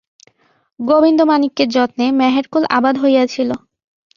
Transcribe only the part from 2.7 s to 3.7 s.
আবাদ হইয়াছিল।